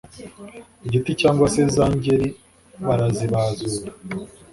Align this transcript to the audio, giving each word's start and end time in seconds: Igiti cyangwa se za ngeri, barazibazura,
Igiti 0.85 1.11
cyangwa 1.21 1.45
se 1.53 1.61
za 1.75 1.85
ngeri, 1.95 2.29
barazibazura, 2.85 3.91